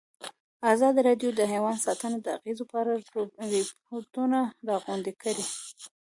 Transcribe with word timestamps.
ازادي 0.73 1.01
راډیو 1.09 1.29
د 1.35 1.41
حیوان 1.51 1.77
ساتنه 1.85 2.17
د 2.21 2.27
اغېزو 2.37 2.63
په 2.71 2.75
اړه 2.81 2.91
ریپوټونه 3.53 4.39
راغونډ 4.67 5.05
کړي. 5.21 5.45